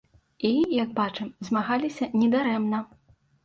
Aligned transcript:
І, 0.47 0.49
як 0.83 0.89
бачым, 1.01 1.29
змагаліся 1.51 2.11
не 2.25 2.33
дарэмна. 2.35 2.85